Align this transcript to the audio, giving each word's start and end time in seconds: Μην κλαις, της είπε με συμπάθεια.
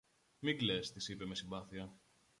Μην 0.39 0.57
κλαις, 0.57 0.91
της 0.91 1.09
είπε 1.09 1.25
με 1.25 1.35
συμπάθεια. 1.35 1.93